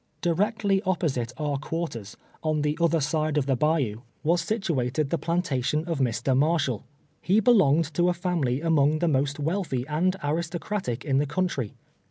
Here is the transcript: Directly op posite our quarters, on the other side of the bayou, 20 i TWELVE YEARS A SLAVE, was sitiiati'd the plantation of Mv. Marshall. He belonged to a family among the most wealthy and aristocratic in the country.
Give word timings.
Directly 0.21 0.81
op 0.81 1.01
posite 1.01 1.31
our 1.37 1.59
quarters, 1.59 2.17
on 2.41 2.63
the 2.63 2.75
other 2.81 2.99
side 2.99 3.37
of 3.37 3.45
the 3.45 3.55
bayou, 3.55 3.81
20 3.83 3.83
i 3.83 3.85
TWELVE 3.85 3.91
YEARS 3.91 4.01
A 4.01 4.23
SLAVE, 4.23 4.23
was 4.23 4.41
sitiiati'd 4.93 5.09
the 5.11 5.17
plantation 5.19 5.83
of 5.85 5.99
Mv. 5.99 6.37
Marshall. 6.39 6.83
He 7.21 7.39
belonged 7.39 7.93
to 7.93 8.09
a 8.09 8.13
family 8.15 8.61
among 8.61 8.97
the 8.97 9.07
most 9.07 9.37
wealthy 9.39 9.85
and 9.85 10.15
aristocratic 10.23 11.05
in 11.05 11.19
the 11.19 11.27
country. 11.27 11.75